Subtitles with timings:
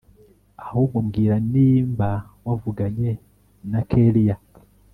[0.63, 2.09] ahubwo mbwira nimba
[2.45, 3.11] wavuganye
[3.71, 4.37] na kellia